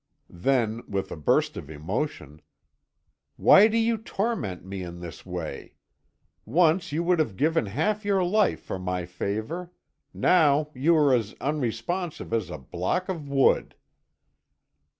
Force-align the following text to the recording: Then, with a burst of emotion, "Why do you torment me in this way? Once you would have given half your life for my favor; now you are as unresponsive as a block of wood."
Then, 0.33 0.81
with 0.87 1.11
a 1.11 1.15
burst 1.15 1.55
of 1.57 1.69
emotion, 1.69 2.41
"Why 3.35 3.67
do 3.67 3.77
you 3.77 3.99
torment 3.99 4.65
me 4.65 4.81
in 4.81 4.99
this 4.99 5.27
way? 5.27 5.75
Once 6.43 6.91
you 6.91 7.03
would 7.03 7.19
have 7.19 7.35
given 7.35 7.67
half 7.67 8.03
your 8.03 8.23
life 8.23 8.61
for 8.61 8.79
my 8.79 9.05
favor; 9.05 9.71
now 10.11 10.71
you 10.73 10.95
are 10.97 11.13
as 11.13 11.35
unresponsive 11.39 12.33
as 12.33 12.49
a 12.49 12.57
block 12.57 13.09
of 13.09 13.29
wood." 13.29 13.75